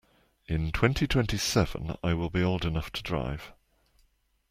[0.47, 3.51] In twenty-twenty-seven I will old enough to drive.